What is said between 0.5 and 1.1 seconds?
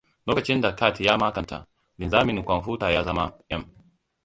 da cat